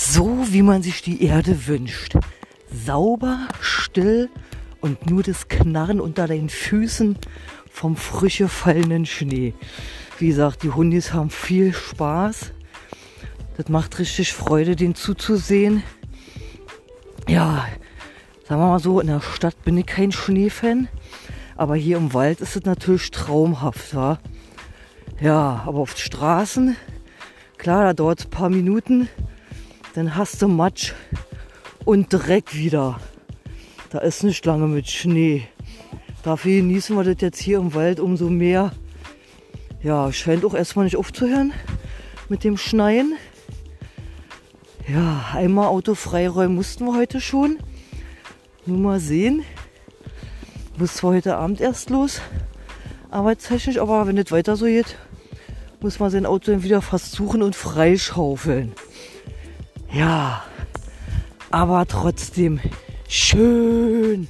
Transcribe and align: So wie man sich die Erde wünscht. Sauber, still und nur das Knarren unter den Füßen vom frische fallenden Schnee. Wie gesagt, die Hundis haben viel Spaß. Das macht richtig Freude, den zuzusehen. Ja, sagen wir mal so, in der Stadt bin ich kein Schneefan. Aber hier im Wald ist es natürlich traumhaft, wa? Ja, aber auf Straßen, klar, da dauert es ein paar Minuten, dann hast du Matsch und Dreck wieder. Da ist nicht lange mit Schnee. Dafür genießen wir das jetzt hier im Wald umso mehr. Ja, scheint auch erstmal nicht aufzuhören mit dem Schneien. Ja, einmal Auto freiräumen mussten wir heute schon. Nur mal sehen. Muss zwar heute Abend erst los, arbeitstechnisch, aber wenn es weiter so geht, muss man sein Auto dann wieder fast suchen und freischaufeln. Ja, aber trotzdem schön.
So 0.00 0.46
wie 0.52 0.62
man 0.62 0.80
sich 0.80 1.02
die 1.02 1.24
Erde 1.24 1.66
wünscht. 1.66 2.14
Sauber, 2.70 3.48
still 3.60 4.30
und 4.80 5.10
nur 5.10 5.24
das 5.24 5.48
Knarren 5.48 6.00
unter 6.00 6.28
den 6.28 6.48
Füßen 6.48 7.18
vom 7.68 7.96
frische 7.96 8.46
fallenden 8.46 9.06
Schnee. 9.06 9.54
Wie 10.20 10.28
gesagt, 10.28 10.62
die 10.62 10.70
Hundis 10.70 11.12
haben 11.12 11.30
viel 11.30 11.74
Spaß. 11.74 12.52
Das 13.56 13.68
macht 13.68 13.98
richtig 13.98 14.32
Freude, 14.32 14.76
den 14.76 14.94
zuzusehen. 14.94 15.82
Ja, 17.26 17.66
sagen 18.48 18.60
wir 18.60 18.68
mal 18.68 18.78
so, 18.78 19.00
in 19.00 19.08
der 19.08 19.20
Stadt 19.20 19.64
bin 19.64 19.76
ich 19.78 19.86
kein 19.86 20.12
Schneefan. 20.12 20.86
Aber 21.56 21.74
hier 21.74 21.96
im 21.96 22.14
Wald 22.14 22.40
ist 22.40 22.54
es 22.54 22.64
natürlich 22.64 23.10
traumhaft, 23.10 23.96
wa? 23.96 24.20
Ja, 25.20 25.64
aber 25.66 25.80
auf 25.80 25.98
Straßen, 25.98 26.76
klar, 27.56 27.82
da 27.82 27.94
dauert 27.94 28.20
es 28.20 28.26
ein 28.26 28.30
paar 28.30 28.48
Minuten, 28.48 29.08
dann 29.94 30.16
hast 30.16 30.42
du 30.42 30.48
Matsch 30.48 30.92
und 31.84 32.08
Dreck 32.12 32.54
wieder. 32.54 33.00
Da 33.90 33.98
ist 33.98 34.22
nicht 34.22 34.44
lange 34.44 34.66
mit 34.66 34.88
Schnee. 34.88 35.48
Dafür 36.22 36.56
genießen 36.56 36.96
wir 36.96 37.04
das 37.04 37.20
jetzt 37.20 37.40
hier 37.40 37.58
im 37.58 37.74
Wald 37.74 38.00
umso 38.00 38.28
mehr. 38.28 38.72
Ja, 39.82 40.12
scheint 40.12 40.44
auch 40.44 40.54
erstmal 40.54 40.84
nicht 40.84 40.96
aufzuhören 40.96 41.52
mit 42.28 42.44
dem 42.44 42.56
Schneien. 42.56 43.14
Ja, 44.86 45.26
einmal 45.34 45.68
Auto 45.68 45.94
freiräumen 45.94 46.54
mussten 46.54 46.84
wir 46.84 46.96
heute 46.96 47.20
schon. 47.20 47.58
Nur 48.66 48.78
mal 48.78 49.00
sehen. 49.00 49.44
Muss 50.78 50.94
zwar 50.94 51.12
heute 51.14 51.36
Abend 51.36 51.60
erst 51.60 51.90
los, 51.90 52.20
arbeitstechnisch, 53.10 53.78
aber 53.78 54.06
wenn 54.06 54.16
es 54.16 54.30
weiter 54.30 54.56
so 54.56 54.66
geht, 54.66 54.96
muss 55.80 55.98
man 55.98 56.10
sein 56.10 56.24
Auto 56.24 56.52
dann 56.52 56.62
wieder 56.62 56.82
fast 56.82 57.12
suchen 57.12 57.42
und 57.42 57.56
freischaufeln. 57.56 58.72
Ja, 59.92 60.42
aber 61.50 61.86
trotzdem 61.86 62.60
schön. 63.08 64.28